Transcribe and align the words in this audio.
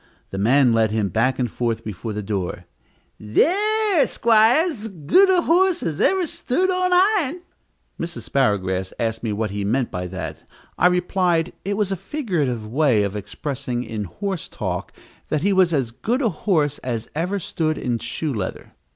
The 0.31 0.39
man 0.39 0.73
led 0.73 0.89
him 0.89 1.09
back 1.09 1.37
and 1.37 1.47
forth 1.47 1.83
before 1.85 2.11
the 2.11 2.23
door. 2.23 2.65
"There, 3.19 4.07
'squire, 4.07 4.67
's 4.67 4.85
as 4.87 4.87
good 4.87 5.29
a 5.29 5.41
hos 5.43 5.83
as 5.83 6.01
ever 6.01 6.25
stood 6.25 6.71
on 6.71 6.89
iron." 6.91 7.41
Mrs. 7.99 8.23
Sparrowgrass 8.23 8.93
asked 8.97 9.21
me 9.21 9.31
what 9.31 9.51
he 9.51 9.63
meant 9.63 9.91
by 9.91 10.07
that. 10.07 10.37
I 10.75 10.87
replied, 10.87 11.53
it 11.63 11.77
was 11.77 11.91
a 11.91 11.95
figurative 11.95 12.65
way 12.65 13.03
of 13.03 13.15
expressing, 13.15 13.83
in 13.83 14.05
horse 14.05 14.49
talk, 14.49 14.91
that 15.29 15.43
he 15.43 15.53
was 15.53 15.71
as 15.71 15.91
good 15.91 16.23
a 16.23 16.29
horse 16.29 16.79
as 16.79 17.07
ever 17.13 17.37
stood 17.37 17.77
in 17.77 17.99
shoe 17.99 18.33
leather. 18.33 18.71